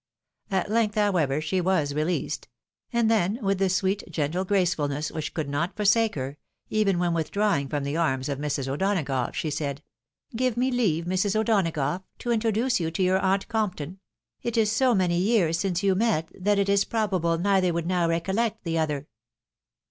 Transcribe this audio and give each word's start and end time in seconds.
At 0.49 0.71
length, 0.71 0.95
however, 0.95 1.43
Sob 1.43 1.65
was 1.65 1.93
released; 1.93 2.47
and 2.91 3.05
then, 3.07 3.37
with 3.43 3.59
the 3.59 3.69
sweet, 3.69 4.01
gentle 4.09 4.43
gracefulness 4.43 5.11
which 5.11 5.31
could 5.35 5.47
not 5.47 5.75
forsake 5.75 6.15
her, 6.15 6.39
even 6.71 6.97
when 6.97 7.13
withdraw 7.13 7.55
ing 7.55 7.69
from 7.69 7.83
the 7.83 7.97
arms 7.97 8.27
of 8.27 8.39
Mrs. 8.39 8.67
O'Donagough, 8.67 9.35
she 9.35 9.51
said," 9.51 9.83
Give 10.35 10.57
me 10.57 10.71
leave, 10.71 11.05
Mrs. 11.05 11.35
O'Donagough, 11.39 12.01
to 12.17 12.29
iatroduce 12.29 12.79
you 12.79 12.89
to 12.89 13.09
our 13.09 13.19
aunt 13.19 13.47
Comp 13.47 13.75
ton. 13.75 13.99
It 14.41 14.57
is 14.57 14.71
so 14.71 14.95
many 14.95 15.19
years 15.19 15.59
since 15.59 15.83
you 15.83 15.93
met, 15.93 16.29
that 16.33 16.57
it 16.57 16.67
is 16.67 16.83
probable 16.83 17.37
neither 17.37 17.71
would 17.71 17.85
now 17.85 18.07
recollect 18.09 18.63
the 18.63 18.79
other." 18.79 19.07